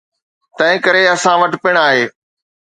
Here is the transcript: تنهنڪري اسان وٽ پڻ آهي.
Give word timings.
تنهنڪري 0.57 1.03
اسان 1.13 1.35
وٽ 1.41 1.53
پڻ 1.63 1.73
آهي. 1.87 2.03